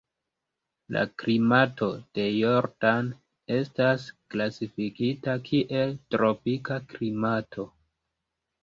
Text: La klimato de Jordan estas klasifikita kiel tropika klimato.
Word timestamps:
La 0.95 1.03
klimato 1.23 1.89
de 2.19 2.25
Jordan 2.37 3.11
estas 3.59 4.09
klasifikita 4.35 5.37
kiel 5.51 5.95
tropika 6.17 6.81
klimato. 6.97 7.73